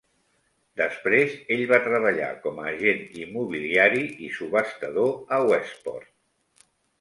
[0.79, 6.11] Després, ell va treballar com a agent immobiliari i subhastador a Westport.